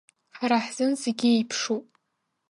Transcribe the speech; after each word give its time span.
Ҳара 0.37 0.57
ҳзын 0.65 0.93
зегьы 1.03 1.29
еиԥшуп. 1.35 1.85